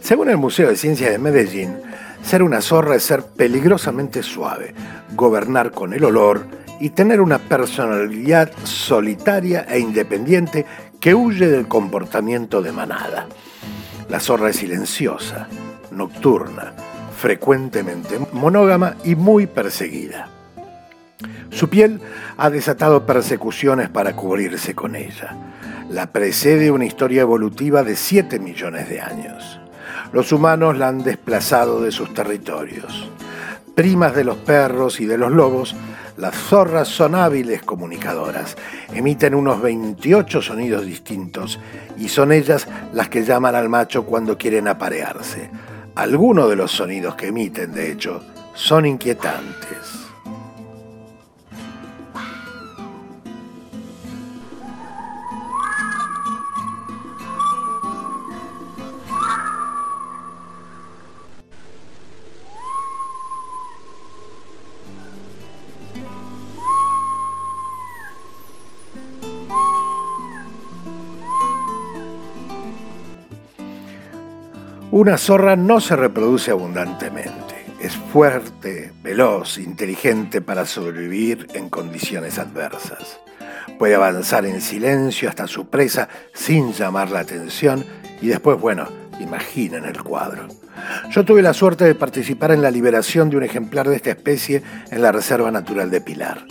Según 0.00 0.30
el 0.30 0.36
Museo 0.36 0.68
de 0.68 0.76
Ciencias 0.76 1.10
de 1.10 1.18
Medellín, 1.18 1.76
ser 2.22 2.42
una 2.42 2.60
zorra 2.60 2.96
es 2.96 3.02
ser 3.02 3.24
peligrosamente 3.24 4.22
suave, 4.22 4.74
gobernar 5.14 5.72
con 5.72 5.92
el 5.92 6.04
olor 6.04 6.46
y 6.80 6.90
tener 6.90 7.20
una 7.20 7.38
personalidad 7.38 8.50
solitaria 8.64 9.66
e 9.68 9.78
independiente 9.78 10.64
que 11.00 11.14
huye 11.14 11.48
del 11.48 11.68
comportamiento 11.68 12.62
de 12.62 12.72
manada. 12.72 13.26
La 14.08 14.20
zorra 14.20 14.50
es 14.50 14.56
silenciosa, 14.56 15.48
nocturna, 15.90 16.72
frecuentemente 17.18 18.18
monógama 18.32 18.96
y 19.04 19.14
muy 19.14 19.46
perseguida. 19.46 20.28
Su 21.50 21.68
piel 21.68 22.00
ha 22.36 22.50
desatado 22.50 23.04
persecuciones 23.04 23.88
para 23.88 24.14
cubrirse 24.14 24.74
con 24.74 24.96
ella. 24.96 25.36
La 25.90 26.12
precede 26.12 26.70
una 26.70 26.86
historia 26.86 27.22
evolutiva 27.22 27.82
de 27.82 27.96
7 27.96 28.38
millones 28.38 28.88
de 28.88 29.00
años. 29.00 29.60
Los 30.12 30.32
humanos 30.32 30.78
la 30.78 30.88
han 30.88 31.02
desplazado 31.02 31.82
de 31.82 31.92
sus 31.92 32.14
territorios. 32.14 33.10
Primas 33.74 34.14
de 34.14 34.24
los 34.24 34.36
perros 34.38 35.00
y 35.00 35.06
de 35.06 35.18
los 35.18 35.32
lobos, 35.32 35.74
las 36.18 36.34
zorras 36.34 36.88
son 36.88 37.14
hábiles 37.14 37.62
comunicadoras, 37.62 38.56
emiten 38.92 39.36
unos 39.36 39.62
28 39.62 40.42
sonidos 40.42 40.84
distintos 40.84 41.60
y 41.96 42.08
son 42.08 42.32
ellas 42.32 42.66
las 42.92 43.08
que 43.08 43.24
llaman 43.24 43.54
al 43.54 43.68
macho 43.68 44.04
cuando 44.04 44.36
quieren 44.36 44.66
aparearse. 44.66 45.48
Algunos 45.94 46.50
de 46.50 46.56
los 46.56 46.72
sonidos 46.72 47.14
que 47.14 47.28
emiten, 47.28 47.72
de 47.72 47.92
hecho, 47.92 48.24
son 48.52 48.84
inquietantes. 48.84 50.07
Una 74.98 75.16
zorra 75.16 75.54
no 75.54 75.80
se 75.80 75.94
reproduce 75.94 76.50
abundantemente. 76.50 77.66
Es 77.80 77.94
fuerte, 77.94 78.92
veloz, 79.00 79.58
inteligente 79.58 80.40
para 80.40 80.66
sobrevivir 80.66 81.46
en 81.54 81.70
condiciones 81.70 82.36
adversas. 82.36 83.20
Puede 83.78 83.94
avanzar 83.94 84.44
en 84.44 84.60
silencio 84.60 85.28
hasta 85.28 85.46
su 85.46 85.68
presa 85.68 86.08
sin 86.34 86.72
llamar 86.72 87.12
la 87.12 87.20
atención 87.20 87.84
y 88.20 88.26
después, 88.26 88.58
bueno, 88.60 88.88
imaginen 89.20 89.84
el 89.84 90.02
cuadro. 90.02 90.48
Yo 91.10 91.24
tuve 91.24 91.42
la 91.42 91.54
suerte 91.54 91.84
de 91.84 91.94
participar 91.94 92.50
en 92.50 92.60
la 92.60 92.72
liberación 92.72 93.30
de 93.30 93.36
un 93.36 93.44
ejemplar 93.44 93.88
de 93.88 93.94
esta 93.94 94.10
especie 94.10 94.64
en 94.90 95.00
la 95.00 95.12
Reserva 95.12 95.52
Natural 95.52 95.92
de 95.92 96.00
Pilar. 96.00 96.44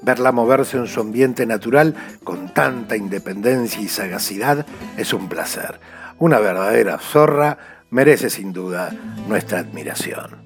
Verla 0.00 0.32
moverse 0.32 0.78
en 0.78 0.86
su 0.86 1.00
ambiente 1.00 1.44
natural 1.44 1.94
con 2.24 2.48
tanta 2.54 2.96
independencia 2.96 3.82
y 3.82 3.88
sagacidad 3.88 4.64
es 4.96 5.12
un 5.12 5.28
placer. 5.28 5.80
Una 6.18 6.38
verdadera 6.38 6.98
zorra 6.98 7.73
merece 7.94 8.28
sin 8.28 8.52
duda 8.52 8.92
nuestra 9.28 9.60
admiración. 9.60 10.42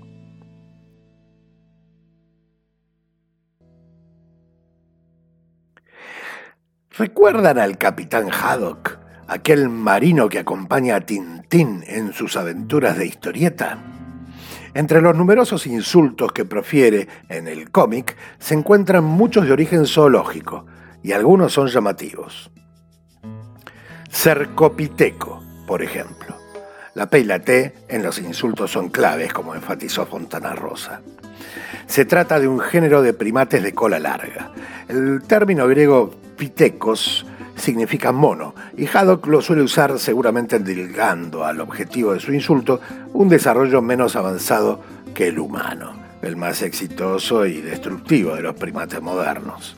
¿Recuerdan 6.91 7.59
al 7.59 7.79
capitán 7.79 8.29
Haddock, 8.31 8.99
aquel 9.27 9.71
marino 9.71 10.29
que 10.29 10.41
acompaña 10.41 10.97
a 10.97 11.01
Tintín 11.01 11.85
en 11.87 12.13
sus 12.13 12.37
aventuras 12.37 12.99
de 12.99 13.07
historieta? 13.07 13.79
Entre 14.75 15.01
los 15.01 15.17
numerosos 15.17 15.67
insultos 15.67 16.33
que 16.33 16.45
profiere 16.45 17.09
en 17.31 17.49
el 17.49 17.71
cómic 17.71 18.15
se 18.39 18.57
encuentran 18.57 19.05
muchos 19.05 19.47
de 19.47 19.53
origen 19.53 19.87
zoológico 19.87 20.67
y 21.03 21.13
algunos 21.13 21.55
son 21.55 21.69
llamativos. 21.69 22.51
Cercopiteco, 24.11 25.43
por 25.67 25.83
ejemplo. 25.83 26.38
La 26.95 27.09
P 27.09 27.21
y 27.21 27.25
la 27.25 27.41
T 27.41 27.75
en 27.89 28.03
los 28.03 28.19
insultos 28.19 28.73
son 28.73 28.89
claves, 28.89 29.33
como 29.33 29.55
enfatizó 29.55 30.07
Fontana 30.07 30.55
Rosa. 30.55 31.01
Se 31.87 32.05
trata 32.05 32.41
de 32.41 32.49
un 32.49 32.61
género 32.61 33.03
de 33.03 33.13
primates 33.13 33.63
de 33.63 33.73
cola 33.75 33.99
larga. 33.99 34.53
El 34.89 35.23
término 35.23 35.67
griego 35.67 36.11
pitecos 36.37 37.27
significa 37.57 38.13
mono, 38.13 38.55
y 38.77 38.87
Haddock 38.87 39.27
lo 39.27 39.43
suele 39.43 39.63
usar 39.63 39.99
seguramente 39.99 40.57
endilgando 40.57 41.45
al 41.45 41.61
objetivo 41.61 42.15
de 42.15 42.21
su 42.21 42.33
insulto 42.33 42.81
un 43.13 43.29
desarrollo 43.29 43.83
menos 43.83 44.17
avanzado 44.17 44.81
que 45.15 45.29
el 45.29 45.39
humano, 45.39 45.95
el 46.23 46.37
más 46.37 46.63
exitoso 46.63 47.47
y 47.47 47.61
destructivo 47.61 48.35
de 48.35 48.43
los 48.43 48.55
primates 48.55 49.03
modernos. 49.03 49.77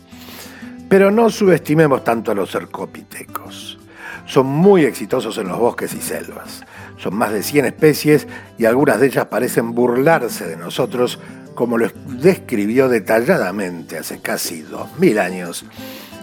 Pero 0.89 1.11
no 1.11 1.31
subestimemos 1.31 2.05
tanto 2.05 2.33
a 2.33 2.35
los 2.35 2.51
cercopitecos. 2.51 3.79
Son 4.27 4.47
muy 4.47 4.85
exitosos 4.85 5.39
en 5.39 5.49
los 5.49 5.59
bosques 5.59 5.95
y 5.95 6.01
selvas. 6.01 6.63
Son 7.01 7.15
más 7.15 7.33
de 7.33 7.43
100 7.43 7.65
especies 7.65 8.29
y 8.59 8.67
algunas 8.67 9.01
de 9.01 9.07
ellas 9.07 9.27
parecen 9.27 9.75
burlarse 9.75 10.47
de 10.47 10.57
nosotros 10.57 11.19
como 11.55 11.79
lo 11.79 11.91
describió 12.07 12.89
detalladamente 12.89 13.99
hace 13.99 14.21
casi 14.21 14.63
2000 14.63 15.19
años 15.19 15.65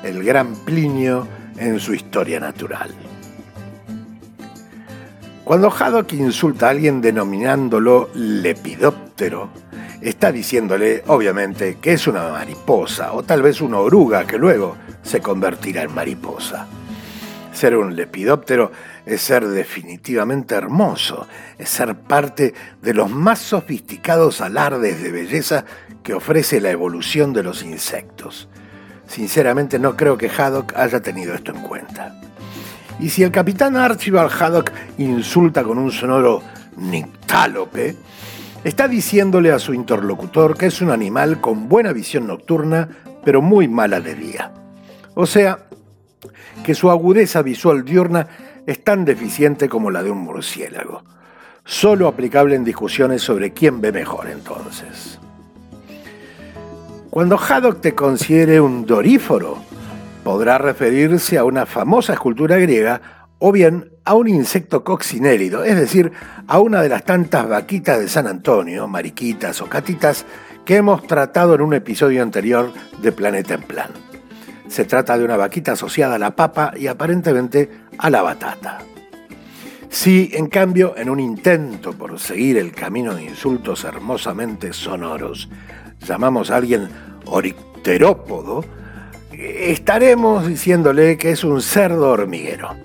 el 0.03 0.24
gran 0.24 0.53
Plinio 0.65 1.27
en 1.57 1.79
su 1.79 1.93
historia 1.93 2.39
natural. 2.39 2.93
Cuando 5.43 5.72
Haddock 5.72 6.13
insulta 6.13 6.67
a 6.67 6.72
alguien 6.72 7.01
denominándolo 7.01 8.10
lepidóptero, 8.13 9.50
está 10.01 10.31
diciéndole, 10.31 11.03
obviamente, 11.07 11.77
que 11.81 11.93
es 11.93 12.05
una 12.05 12.29
mariposa 12.29 13.13
o 13.13 13.24
tal 13.24 13.41
vez 13.41 13.62
una 13.62 13.79
oruga 13.79 14.27
que 14.27 14.38
luego 14.38 14.75
se 15.01 15.22
convertirá 15.22 15.84
en 15.84 15.96
mariposa. 15.96 16.67
Ser 17.57 17.75
un 17.75 17.95
lepidóptero 17.95 18.71
es 19.03 19.19
ser 19.19 19.47
definitivamente 19.47 20.53
hermoso, 20.53 21.27
es 21.57 21.69
ser 21.69 21.95
parte 21.95 22.53
de 22.83 22.93
los 22.93 23.09
más 23.09 23.39
sofisticados 23.39 24.41
alardes 24.41 25.01
de 25.01 25.11
belleza 25.11 25.65
que 26.03 26.13
ofrece 26.13 26.61
la 26.61 26.69
evolución 26.69 27.33
de 27.33 27.41
los 27.41 27.63
insectos. 27.63 28.47
Sinceramente 29.07 29.79
no 29.79 29.97
creo 29.97 30.19
que 30.19 30.29
Haddock 30.29 30.75
haya 30.75 31.01
tenido 31.01 31.33
esto 31.33 31.51
en 31.51 31.63
cuenta. 31.63 32.21
Y 32.99 33.09
si 33.09 33.23
el 33.23 33.31
capitán 33.31 33.75
Archibald 33.75 34.31
Haddock 34.39 34.71
insulta 34.99 35.63
con 35.63 35.79
un 35.79 35.91
sonoro 35.91 36.43
nictálope, 36.75 37.95
está 38.63 38.87
diciéndole 38.87 39.51
a 39.51 39.57
su 39.57 39.73
interlocutor 39.73 40.55
que 40.55 40.67
es 40.67 40.79
un 40.79 40.91
animal 40.91 41.41
con 41.41 41.67
buena 41.67 41.91
visión 41.91 42.27
nocturna, 42.27 42.87
pero 43.25 43.41
muy 43.41 43.67
mala 43.67 43.99
de 43.99 44.13
día. 44.13 44.53
O 45.15 45.25
sea, 45.25 45.66
que 46.63 46.75
su 46.75 46.89
agudeza 46.89 47.41
visual 47.41 47.83
diurna 47.83 48.27
es 48.65 48.83
tan 48.83 49.05
deficiente 49.05 49.69
como 49.69 49.91
la 49.91 50.03
de 50.03 50.11
un 50.11 50.19
murciélago. 50.19 51.03
Solo 51.63 52.07
aplicable 52.07 52.55
en 52.55 52.63
discusiones 52.63 53.21
sobre 53.21 53.53
quién 53.53 53.81
ve 53.81 53.91
mejor 53.91 54.29
entonces. 54.29 55.19
Cuando 57.09 57.37
Haddock 57.37 57.81
te 57.81 57.95
considere 57.95 58.61
un 58.61 58.85
doríforo, 58.85 59.57
podrá 60.23 60.57
referirse 60.57 61.37
a 61.37 61.45
una 61.45 61.65
famosa 61.65 62.13
escultura 62.13 62.57
griega 62.57 63.01
o 63.39 63.51
bien 63.51 63.91
a 64.03 64.13
un 64.13 64.27
insecto 64.27 64.83
coccinérido, 64.83 65.63
es 65.63 65.75
decir, 65.75 66.11
a 66.47 66.59
una 66.59 66.81
de 66.81 66.89
las 66.89 67.03
tantas 67.03 67.47
vaquitas 67.47 67.99
de 67.99 68.07
San 68.07 68.27
Antonio, 68.27 68.87
mariquitas 68.87 69.61
o 69.61 69.67
catitas, 69.67 70.25
que 70.65 70.77
hemos 70.77 71.05
tratado 71.07 71.55
en 71.55 71.61
un 71.61 71.73
episodio 71.73 72.21
anterior 72.21 72.71
de 73.01 73.11
Planeta 73.11 73.53
en 73.53 73.61
Plan. 73.61 74.06
Se 74.67 74.86
trata 74.86 75.17
de 75.17 75.25
una 75.25 75.38
vaquita 75.38 75.74
asociada 75.74 76.15
a 76.15 76.19
la 76.19 76.36
papa 76.36 76.74
y 76.77 76.88
aparentemente 76.88 77.69
a 77.97 78.09
la 78.09 78.21
batata. 78.21 78.79
Si, 79.89 80.31
en 80.33 80.47
cambio, 80.47 80.95
en 80.97 81.09
un 81.09 81.19
intento 81.19 81.93
por 81.93 82.19
seguir 82.19 82.57
el 82.57 82.74
camino 82.74 83.15
de 83.15 83.24
insultos 83.24 83.86
hermosamente 83.86 84.74
sonoros, 84.74 85.50
llamamos 86.05 86.51
a 86.51 86.57
alguien 86.57 86.89
oricterópodo, 87.25 88.65
estaremos 89.31 90.47
diciéndole 90.47 91.17
que 91.17 91.31
es 91.31 91.43
un 91.43 91.62
cerdo 91.62 92.09
hormiguero, 92.09 92.75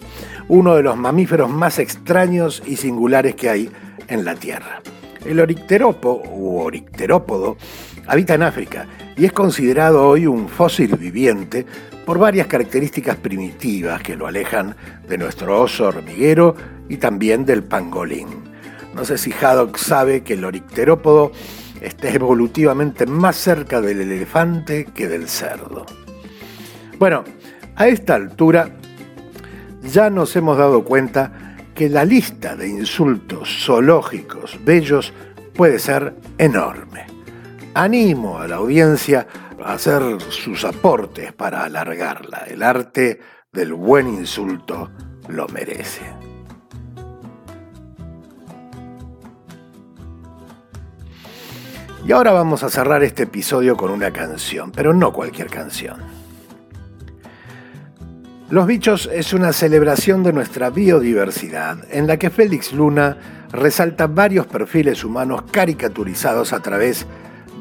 uno 0.48 0.76
de 0.76 0.82
los 0.82 0.96
mamíferos 0.96 1.50
más 1.50 1.78
extraños 1.78 2.62
y 2.66 2.76
singulares 2.76 3.34
que 3.34 3.50
hay 3.50 3.70
en 4.08 4.24
la 4.24 4.34
Tierra. 4.34 4.80
El 5.24 5.40
oricteropo 5.40 6.22
u 6.30 6.58
oricterópodo 6.58 7.56
habita 8.06 8.34
en 8.34 8.42
África 8.42 8.86
y 9.16 9.24
es 9.24 9.32
considerado 9.32 10.06
hoy 10.08 10.26
un 10.26 10.48
fósil 10.48 10.96
viviente 10.96 11.64
por 12.04 12.18
varias 12.18 12.48
características 12.48 13.16
primitivas 13.16 14.02
que 14.02 14.16
lo 14.16 14.26
alejan 14.26 14.74
de 15.08 15.18
nuestro 15.18 15.60
oso 15.60 15.86
hormiguero 15.86 16.56
y 16.88 16.96
también 16.96 17.44
del 17.44 17.62
pangolín. 17.62 18.28
No 18.94 19.04
sé 19.04 19.16
si 19.16 19.32
Haddock 19.32 19.76
sabe 19.76 20.22
que 20.22 20.34
el 20.34 20.44
oricterópodo 20.44 21.32
está 21.80 22.08
evolutivamente 22.10 23.06
más 23.06 23.36
cerca 23.36 23.80
del 23.80 24.00
elefante 24.00 24.86
que 24.86 25.08
del 25.08 25.28
cerdo. 25.28 25.86
Bueno, 26.98 27.24
a 27.76 27.88
esta 27.88 28.14
altura 28.14 28.70
ya 29.82 30.10
nos 30.10 30.34
hemos 30.36 30.58
dado 30.58 30.84
cuenta 30.84 31.51
que 31.82 31.88
la 31.88 32.04
lista 32.04 32.54
de 32.54 32.68
insultos 32.68 33.64
zoológicos 33.66 34.56
bellos 34.64 35.12
puede 35.52 35.80
ser 35.80 36.14
enorme. 36.38 37.06
Animo 37.74 38.38
a 38.38 38.46
la 38.46 38.54
audiencia 38.54 39.26
a 39.60 39.72
hacer 39.72 40.20
sus 40.28 40.64
aportes 40.64 41.32
para 41.32 41.64
alargarla. 41.64 42.44
El 42.46 42.62
arte 42.62 43.18
del 43.50 43.74
buen 43.74 44.06
insulto 44.06 44.92
lo 45.26 45.48
merece. 45.48 46.02
Y 52.06 52.12
ahora 52.12 52.30
vamos 52.30 52.62
a 52.62 52.70
cerrar 52.70 53.02
este 53.02 53.24
episodio 53.24 53.76
con 53.76 53.90
una 53.90 54.12
canción, 54.12 54.70
pero 54.70 54.94
no 54.94 55.12
cualquier 55.12 55.48
canción. 55.48 56.21
Los 58.52 58.66
bichos 58.66 59.08
es 59.10 59.32
una 59.32 59.54
celebración 59.54 60.22
de 60.22 60.34
nuestra 60.34 60.68
biodiversidad, 60.68 61.78
en 61.90 62.06
la 62.06 62.18
que 62.18 62.28
Félix 62.28 62.74
Luna 62.74 63.46
resalta 63.50 64.08
varios 64.08 64.46
perfiles 64.46 65.04
humanos 65.04 65.44
caricaturizados 65.50 66.52
a 66.52 66.60
través 66.60 67.06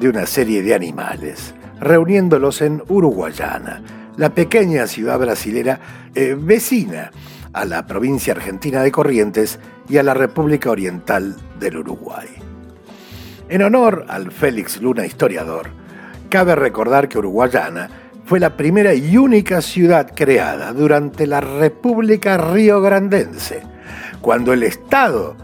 de 0.01 0.10
una 0.10 0.25
serie 0.25 0.62
de 0.62 0.75
animales, 0.75 1.54
reuniéndolos 1.80 2.62
en 2.62 2.84
Uruguayana, 2.89 3.82
la 4.17 4.32
pequeña 4.32 4.86
ciudad 4.86 5.17
brasilera 5.17 5.80
eh, 6.13 6.36
vecina 6.38 7.12
a 7.54 7.63
la 7.63 7.88
provincia 7.88 8.34
argentina 8.34 8.84
de 8.84 8.91
Corrientes 8.91 9.60
y 9.88 9.95
a 9.95 10.04
la 10.04 10.13
República 10.13 10.71
Oriental 10.71 11.38
del 11.58 11.77
Uruguay. 11.77 12.27
En 13.47 13.62
honor 13.62 14.08
al 14.10 14.30
Félix 14.30 14.82
Luna 14.82 15.06
historiador, 15.06 15.69
cabe 16.27 16.54
recordar 16.54 17.08
que 17.08 17.17
Uruguayana 17.17 18.00
fue 18.31 18.39
la 18.39 18.55
primera 18.55 18.93
y 18.93 19.17
única 19.17 19.59
ciudad 19.59 20.09
creada 20.15 20.71
durante 20.71 21.27
la 21.27 21.41
República 21.41 22.37
Río 22.37 22.79
Grandense, 22.79 23.61
cuando 24.21 24.53
el 24.53 24.63
Estado 24.63 25.35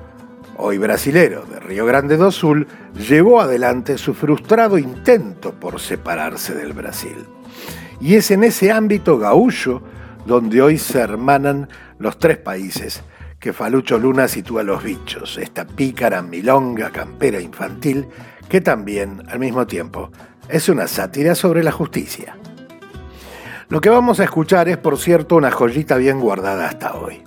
hoy 0.56 0.78
brasilero 0.78 1.44
de 1.44 1.60
Río 1.60 1.86
Grande 1.86 2.16
do 2.16 2.32
Sul, 2.32 2.66
llevó 2.94 3.42
adelante 3.42 3.98
su 3.98 4.14
frustrado 4.14 4.78
intento 4.78 5.52
por 5.52 5.82
separarse 5.82 6.56
del 6.56 6.72
Brasil. 6.72 7.26
Y 8.00 8.16
es 8.16 8.32
en 8.32 8.46
ese 8.46 8.72
ámbito 8.72 9.18
gaullo 9.18 9.82
donde 10.26 10.62
hoy 10.62 10.78
se 10.78 11.02
hermanan 11.02 11.68
los 12.00 12.18
tres 12.18 12.38
países 12.38 13.04
que 13.38 13.52
Falucho 13.52 13.98
Luna 13.98 14.30
sitúa 14.30 14.64
los 14.64 14.82
bichos, 14.82 15.38
esta 15.38 15.68
pícara 15.68 16.22
milonga 16.22 16.92
campera 16.92 17.42
infantil 17.42 18.08
que 18.48 18.62
también, 18.62 19.24
al 19.28 19.40
mismo 19.40 19.68
tiempo, 19.68 20.10
es 20.48 20.70
una 20.70 20.88
sátira 20.88 21.36
sobre 21.36 21.66
la 21.66 21.74
justicia. 21.74 22.38
Lo 23.70 23.82
que 23.82 23.90
vamos 23.90 24.22
a 24.22 24.24
escuchar 24.24 24.70
es, 24.70 24.78
por 24.78 24.98
cierto, 24.98 25.36
una 25.36 25.52
joyita 25.52 25.98
bien 25.98 26.22
guardada 26.22 26.68
hasta 26.68 26.96
hoy. 26.96 27.22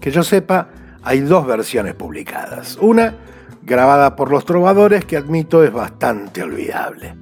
Que 0.00 0.12
yo 0.12 0.22
sepa, 0.22 0.68
hay 1.02 1.20
dos 1.20 1.46
versiones 1.46 1.94
publicadas. 1.94 2.78
Una 2.80 3.16
grabada 3.62 4.14
por 4.14 4.30
los 4.30 4.44
trovadores 4.44 5.04
que 5.04 5.16
admito 5.16 5.64
es 5.64 5.72
bastante 5.72 6.44
olvidable. 6.44 7.16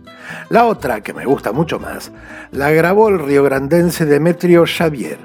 La 0.50 0.66
otra, 0.66 1.00
que 1.00 1.14
me 1.14 1.24
gusta 1.24 1.52
mucho 1.52 1.80
más, 1.80 2.12
la 2.50 2.70
grabó 2.70 3.08
el 3.08 3.20
riograndense 3.20 4.04
Demetrio 4.04 4.64
Xavier 4.66 5.18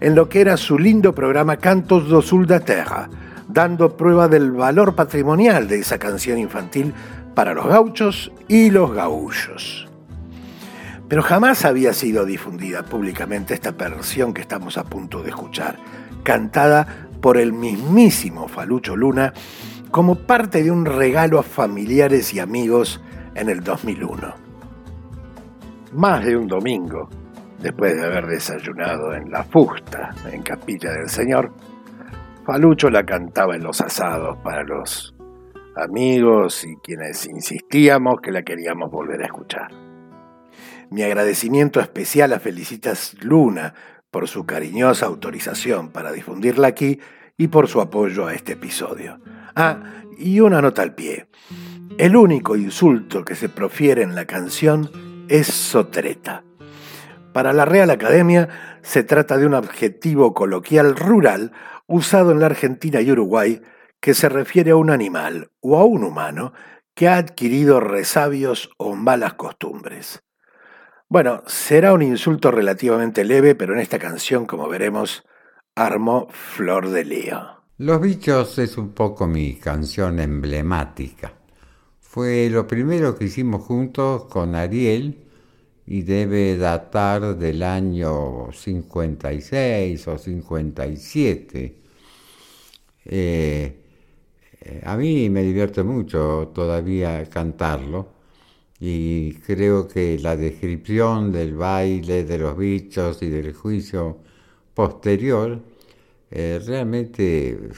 en 0.00 0.14
lo 0.14 0.28
que 0.28 0.42
era 0.42 0.58
su 0.58 0.78
lindo 0.78 1.14
programa 1.14 1.56
Cantos 1.56 2.08
do 2.08 2.20
Sul 2.20 2.46
da 2.46 2.60
Terra, 2.60 3.08
dando 3.48 3.96
prueba 3.96 4.28
del 4.28 4.52
valor 4.52 4.94
patrimonial 4.94 5.68
de 5.68 5.80
esa 5.80 5.98
canción 5.98 6.38
infantil 6.38 6.92
para 7.34 7.54
los 7.54 7.66
gauchos 7.66 8.30
y 8.46 8.70
los 8.70 8.92
gaullos. 8.92 9.88
Pero 11.08 11.22
jamás 11.22 11.64
había 11.64 11.92
sido 11.92 12.24
difundida 12.24 12.84
públicamente 12.84 13.54
esta 13.54 13.72
versión 13.72 14.32
que 14.32 14.40
estamos 14.40 14.78
a 14.78 14.84
punto 14.84 15.22
de 15.22 15.30
escuchar, 15.30 15.78
cantada 16.22 17.08
por 17.20 17.36
el 17.36 17.52
mismísimo 17.52 18.48
Falucho 18.48 18.96
Luna 18.96 19.32
como 19.90 20.16
parte 20.16 20.62
de 20.62 20.70
un 20.70 20.86
regalo 20.86 21.38
a 21.38 21.42
familiares 21.42 22.34
y 22.34 22.40
amigos 22.40 23.02
en 23.34 23.48
el 23.48 23.62
2001. 23.62 24.34
Más 25.92 26.24
de 26.24 26.36
un 26.36 26.48
domingo, 26.48 27.08
después 27.60 27.94
de 27.94 28.04
haber 28.04 28.26
desayunado 28.26 29.14
en 29.14 29.30
la 29.30 29.44
fusta 29.44 30.10
en 30.32 30.42
Capilla 30.42 30.90
del 30.90 31.08
Señor, 31.08 31.52
Falucho 32.44 32.90
la 32.90 33.04
cantaba 33.04 33.54
en 33.54 33.62
los 33.62 33.80
asados 33.80 34.36
para 34.42 34.64
los 34.64 35.14
amigos 35.76 36.64
y 36.64 36.76
quienes 36.82 37.26
insistíamos 37.26 38.16
que 38.22 38.32
la 38.32 38.42
queríamos 38.42 38.90
volver 38.90 39.22
a 39.22 39.26
escuchar. 39.26 39.83
Mi 40.94 41.02
agradecimiento 41.02 41.80
especial 41.80 42.32
a 42.34 42.38
Felicitas 42.38 43.16
Luna 43.20 43.74
por 44.12 44.28
su 44.28 44.46
cariñosa 44.46 45.06
autorización 45.06 45.88
para 45.90 46.12
difundirla 46.12 46.68
aquí 46.68 47.00
y 47.36 47.48
por 47.48 47.66
su 47.66 47.80
apoyo 47.80 48.28
a 48.28 48.32
este 48.32 48.52
episodio. 48.52 49.18
Ah, 49.56 49.82
y 50.16 50.38
una 50.38 50.62
nota 50.62 50.82
al 50.82 50.94
pie. 50.94 51.26
El 51.98 52.14
único 52.14 52.54
insulto 52.54 53.24
que 53.24 53.34
se 53.34 53.48
profiere 53.48 54.02
en 54.02 54.14
la 54.14 54.26
canción 54.26 54.88
es 55.28 55.48
sotreta. 55.48 56.44
Para 57.32 57.52
la 57.52 57.64
Real 57.64 57.90
Academia 57.90 58.78
se 58.82 59.02
trata 59.02 59.36
de 59.36 59.46
un 59.46 59.54
adjetivo 59.54 60.32
coloquial 60.32 60.94
rural 60.94 61.50
usado 61.88 62.30
en 62.30 62.38
la 62.38 62.46
Argentina 62.46 63.00
y 63.00 63.10
Uruguay 63.10 63.60
que 63.98 64.14
se 64.14 64.28
refiere 64.28 64.70
a 64.70 64.76
un 64.76 64.90
animal 64.90 65.50
o 65.60 65.76
a 65.76 65.84
un 65.84 66.04
humano 66.04 66.52
que 66.94 67.08
ha 67.08 67.16
adquirido 67.16 67.80
resabios 67.80 68.70
o 68.76 68.94
malas 68.94 69.34
costumbres. 69.34 70.23
Bueno, 71.08 71.42
será 71.46 71.92
un 71.92 72.02
insulto 72.02 72.50
relativamente 72.50 73.24
leve, 73.24 73.54
pero 73.54 73.74
en 73.74 73.80
esta 73.80 73.98
canción, 73.98 74.46
como 74.46 74.68
veremos, 74.68 75.22
armó 75.74 76.28
Flor 76.30 76.88
de 76.90 77.04
Lío. 77.04 77.62
Los 77.78 78.00
bichos 78.00 78.58
es 78.58 78.78
un 78.78 78.92
poco 78.92 79.26
mi 79.26 79.56
canción 79.56 80.18
emblemática. 80.18 81.34
Fue 82.00 82.48
lo 82.48 82.66
primero 82.66 83.16
que 83.16 83.26
hicimos 83.26 83.62
juntos 83.62 84.24
con 84.24 84.54
Ariel 84.54 85.24
y 85.86 86.02
debe 86.02 86.56
datar 86.56 87.36
del 87.36 87.62
año 87.62 88.50
56 88.52 90.08
o 90.08 90.18
57. 90.18 91.82
Eh, 93.06 93.84
eh, 94.60 94.82
a 94.84 94.96
mí 94.96 95.28
me 95.28 95.42
divierte 95.42 95.82
mucho 95.82 96.50
todavía 96.54 97.28
cantarlo 97.28 98.13
y 98.86 99.32
creo 99.46 99.88
que 99.88 100.18
la 100.18 100.36
descripción 100.36 101.32
del 101.32 101.54
baile, 101.54 102.24
de 102.24 102.36
los 102.36 102.54
bichos 102.54 103.22
y 103.22 103.30
del 103.30 103.54
juicio 103.54 104.18
posterior 104.74 105.58
eh, 106.30 106.60
realmente 106.66 107.70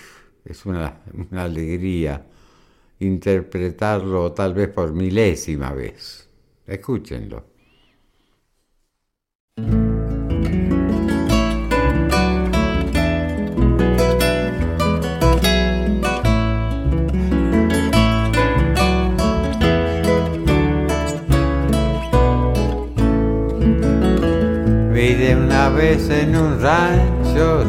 es 0.45 0.67
una, 0.67 1.03
una 1.31 1.45
alegría 1.45 2.27
interpretarlo 2.99 4.33
tal 4.33 4.55
vez 4.55 4.69
por 4.69 4.93
milésima 4.93 5.73
vez. 5.73 6.29
Escúchenlo. 6.67 7.56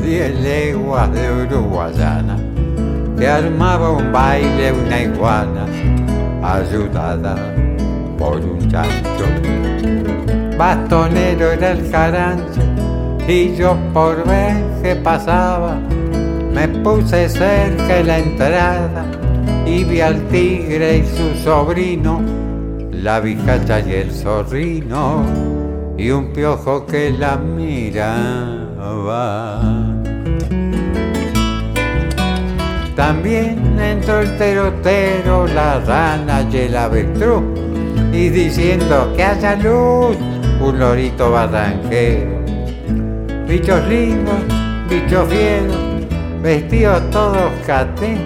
Diez 0.02 0.40
leguas 0.42 1.12
de 1.12 1.32
Uruguayana 1.32 2.38
que 3.18 3.28
armaba 3.28 3.92
un 3.92 4.12
baile 4.12 4.72
una 4.72 5.02
iguana 5.02 5.66
ayudada 6.44 7.36
por 8.18 8.38
un 8.38 8.60
chancho 8.70 9.26
bastonero 10.58 11.52
era 11.52 11.72
el 11.72 11.90
carancho 11.92 12.62
y 13.28 13.56
yo 13.56 13.76
por 13.94 14.26
ver 14.26 14.64
que 14.82 14.96
pasaba 14.96 15.78
me 16.54 16.68
puse 16.68 17.30
cerca 17.30 17.96
de 17.98 18.04
la 18.04 18.18
entrada 18.20 19.06
y 19.68 19.84
vi 19.84 20.02
al 20.02 20.22
tigre 20.30 20.98
y 20.98 21.06
su 21.06 21.36
sobrino, 21.44 22.22
la 22.92 23.20
bicacha 23.20 23.80
y 23.82 23.92
el 23.94 24.12
zorrino 24.12 25.24
y 25.98 26.10
un 26.10 26.32
piojo 26.32 26.86
que 26.86 27.12
la 27.12 27.38
miraba. 27.38 28.68
También 32.98 33.80
entró 33.80 34.22
el 34.22 34.36
terotero, 34.38 35.46
la 35.46 35.80
rana 35.82 36.44
y 36.52 36.58
el 36.58 36.76
avestruz 36.76 37.44
y 38.12 38.30
diciendo 38.30 39.14
que 39.16 39.24
haya 39.24 39.56
luz 39.56 40.18
un 40.60 40.80
lorito 40.80 41.30
barranquero. 41.30 42.42
Bichos 43.48 43.88
lindos, 43.88 44.42
bichos 44.90 45.30
fieros, 45.30 45.78
vestidos 46.42 47.08
todos 47.12 47.52
caté. 47.68 48.18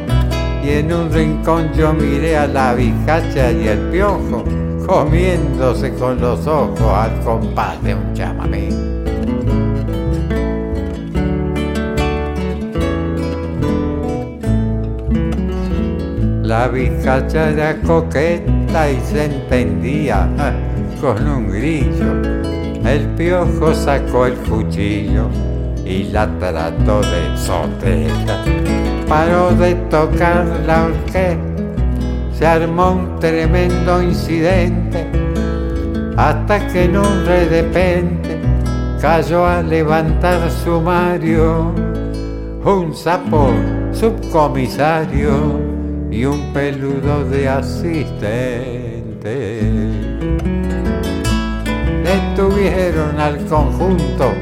Y 0.63 0.69
en 0.69 0.93
un 0.93 1.11
rincón 1.11 1.73
yo 1.73 1.91
miré 1.91 2.37
a 2.37 2.47
la 2.47 2.73
bijacha 2.73 3.51
y 3.51 3.67
el 3.67 3.79
piojo, 3.89 4.45
comiéndose 4.87 5.93
con 5.95 6.21
los 6.21 6.47
ojos 6.47 6.93
al 6.93 7.19
compás 7.25 7.83
de 7.83 7.93
un 7.93 8.13
chamamé. 8.13 8.90
La 16.51 16.67
bijacha 16.67 17.51
era 17.51 17.81
coqueta 17.81 18.91
y 18.91 18.99
se 18.99 19.23
entendía 19.23 20.27
con 20.99 21.25
un 21.25 21.49
grillo. 21.49 22.11
El 22.85 23.07
piojo 23.15 23.73
sacó 23.73 24.25
el 24.25 24.33
cuchillo 24.33 25.29
y 25.85 26.03
la 26.11 26.27
trató 26.39 26.99
de 27.03 27.37
soteta. 27.37 28.43
Paró 29.07 29.51
de 29.51 29.75
tocar 29.89 30.45
la 30.67 30.87
orquesta, 30.87 31.63
se 32.37 32.45
armó 32.45 32.91
un 32.95 33.19
tremendo 33.21 34.03
incidente, 34.03 35.07
hasta 36.17 36.67
que 36.67 36.83
en 36.83 36.97
un 36.97 37.25
repente 37.25 38.41
cayó 38.99 39.45
a 39.45 39.61
levantar 39.61 40.51
sumario 40.51 41.73
un 42.65 42.93
sapo 42.93 43.51
subcomisario 43.93 45.70
y 46.11 46.25
un 46.25 46.51
peludo 46.53 47.23
de 47.23 47.47
asistente 47.47 49.01
detuvieron 52.03 53.17
al 53.19 53.37
conjunto 53.45 54.33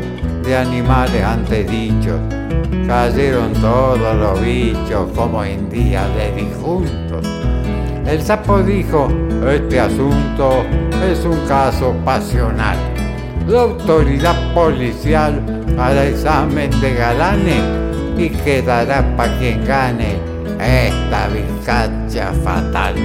de 0.44 0.58
animales 0.58 1.24
antes 1.24 1.70
dichos. 1.70 2.20
Cayeron 2.88 3.54
todos 3.54 4.16
los 4.16 4.42
bichos 4.42 5.12
como 5.16 5.44
en 5.44 5.70
día 5.70 6.08
de 6.10 6.32
disjuntos. 6.44 7.28
El 8.08 8.20
sapo 8.24 8.64
dijo, 8.64 9.08
este 9.48 9.80
asunto 9.80 10.64
es 11.08 11.24
un 11.24 11.40
caso 11.48 11.94
pasional. 12.04 12.78
La 13.48 13.62
autoridad 13.62 14.54
policial 14.56 15.40
hará 15.78 16.08
examen 16.08 16.72
de 16.82 16.96
galanes 16.96 17.64
y 18.18 18.30
quedará 18.30 19.16
para 19.16 19.38
quien 19.38 19.64
gane 19.66 20.18
esta 20.60 21.09
bizcacha 21.34 22.34
fatal. 22.44 22.96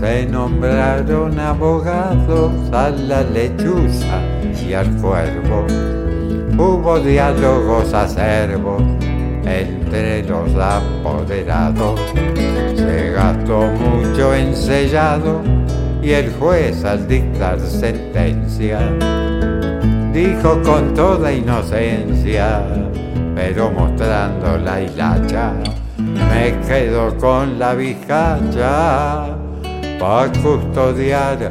Se 0.00 0.26
nombraron 0.26 1.38
abogados 1.38 2.52
a 2.72 2.90
la 2.90 3.22
lechuza 3.22 4.20
y 4.66 4.72
al 4.72 4.88
cuervo. 4.96 5.66
Hubo 6.56 6.98
diálogos 7.00 7.92
acervos 7.92 8.82
entre 9.44 10.22
los 10.24 10.54
apoderados. 10.54 12.00
Se 12.76 13.10
gastó 13.12 13.66
mucho 13.66 14.34
en 14.34 14.54
sellado 14.54 15.42
y 16.02 16.12
el 16.12 16.32
juez 16.34 16.84
al 16.84 17.06
dictar 17.06 17.60
sentencia 17.60 18.78
dijo 20.12 20.60
con 20.62 20.94
toda 20.94 21.32
inocencia, 21.32 22.62
pero 23.34 23.70
mostrando 23.70 24.58
la 24.58 24.80
hilacha, 24.80 25.52
me 25.98 26.58
quedo 26.66 27.16
con 27.18 27.58
la 27.58 27.74
bijacha 27.74 29.36
para 29.98 30.32
custodiar 30.42 31.50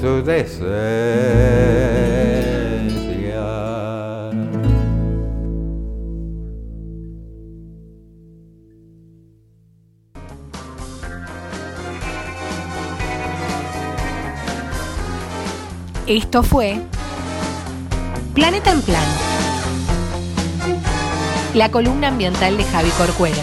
su 0.00 0.22
decencia. 0.22 1.58
Esto 16.06 16.42
fue 16.42 16.80
Planeta 18.38 18.70
en 18.70 18.82
Plan. 18.82 19.02
La 21.54 21.72
columna 21.72 22.06
ambiental 22.06 22.56
de 22.56 22.62
Javi 22.62 22.90
Corcuera. 22.90 23.42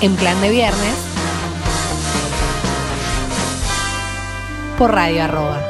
en 0.00 0.16
plan 0.16 0.40
de 0.40 0.50
viernes 0.50 0.94
por 4.76 4.92
Radio 4.92 5.22
Arroba. 5.22 5.69